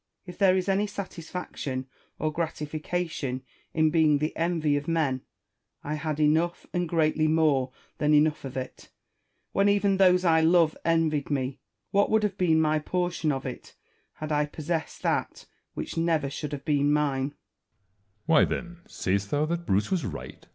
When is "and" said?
6.73-6.89